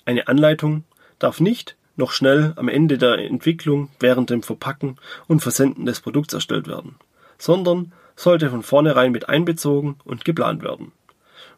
Eine 0.06 0.28
Anleitung 0.28 0.84
darf 1.20 1.40
nicht 1.40 1.76
noch 1.96 2.12
schnell 2.12 2.54
am 2.56 2.68
Ende 2.68 2.98
der 2.98 3.18
Entwicklung 3.20 3.90
während 4.00 4.30
dem 4.30 4.44
Verpacken 4.44 4.98
und 5.28 5.42
Versenden 5.42 5.86
des 5.86 6.02
Produkts 6.02 6.34
erstellt 6.34 6.68
werden, 6.68 6.96
sondern 7.38 7.94
sollte 8.16 8.50
von 8.50 8.64
vornherein 8.64 9.12
mit 9.12 9.30
einbezogen 9.30 9.96
und 10.04 10.26
geplant 10.26 10.64
werden. 10.64 10.92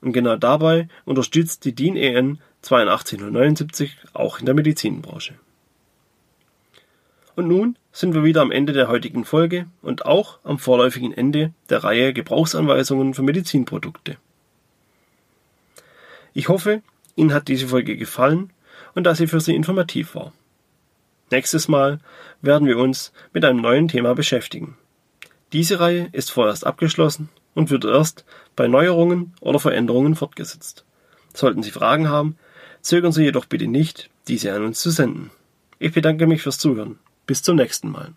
Und 0.01 0.13
genau 0.13 0.35
dabei 0.35 0.87
unterstützt 1.05 1.65
die 1.65 1.73
DIN 1.73 1.95
EN 1.95 2.39
82079 2.61 3.97
auch 4.13 4.39
in 4.39 4.45
der 4.45 4.55
Medizinbranche. 4.55 5.35
Und 7.35 7.47
nun 7.47 7.77
sind 7.91 8.15
wir 8.15 8.23
wieder 8.23 8.41
am 8.41 8.51
Ende 8.51 8.73
der 8.73 8.87
heutigen 8.87 9.23
Folge 9.23 9.67
und 9.83 10.05
auch 10.05 10.39
am 10.43 10.57
vorläufigen 10.57 11.13
Ende 11.13 11.53
der 11.69 11.83
Reihe 11.83 12.13
Gebrauchsanweisungen 12.13 13.13
für 13.13 13.21
Medizinprodukte. 13.21 14.17
Ich 16.33 16.49
hoffe, 16.49 16.81
Ihnen 17.15 17.33
hat 17.33 17.47
diese 17.47 17.67
Folge 17.67 17.95
gefallen 17.95 18.51
und 18.97 19.03
dass 19.03 19.19
sie 19.19 19.27
für 19.27 19.39
Sie 19.39 19.53
informativ 19.53 20.15
war. 20.15 20.33
Nächstes 21.29 21.67
Mal 21.67 21.99
werden 22.41 22.67
wir 22.67 22.79
uns 22.79 23.13
mit 23.31 23.45
einem 23.45 23.61
neuen 23.61 23.87
Thema 23.87 24.15
beschäftigen. 24.15 24.75
Diese 25.53 25.79
Reihe 25.79 26.09
ist 26.13 26.31
vorerst 26.31 26.65
abgeschlossen 26.65 27.29
und 27.53 27.69
wird 27.69 27.85
erst 27.85 28.25
bei 28.55 28.67
Neuerungen 28.67 29.35
oder 29.39 29.59
Veränderungen 29.59 30.15
fortgesetzt. 30.15 30.83
Sollten 31.35 31.61
Sie 31.61 31.69
Fragen 31.69 32.09
haben, 32.09 32.39
zögern 32.81 33.11
Sie 33.11 33.21
jedoch 33.21 33.45
bitte 33.45 33.67
nicht, 33.67 34.09
diese 34.27 34.51
an 34.51 34.63
uns 34.63 34.79
zu 34.79 34.89
senden. 34.89 35.29
Ich 35.77 35.93
bedanke 35.93 36.25
mich 36.25 36.41
fürs 36.41 36.57
Zuhören. 36.57 36.97
Bis 37.27 37.43
zum 37.43 37.57
nächsten 37.57 37.91
Mal. 37.91 38.13